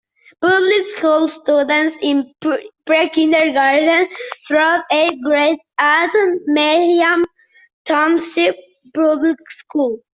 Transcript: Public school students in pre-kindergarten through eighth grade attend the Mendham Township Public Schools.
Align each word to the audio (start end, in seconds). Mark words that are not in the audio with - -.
Public 0.41 0.87
school 0.95 1.27
students 1.27 1.95
in 2.01 2.33
pre-kindergarten 2.87 4.07
through 4.47 4.79
eighth 4.91 5.19
grade 5.23 5.59
attend 5.77 6.39
the 6.43 6.53
Mendham 6.55 7.23
Township 7.85 8.55
Public 8.95 9.37
Schools. 9.51 9.99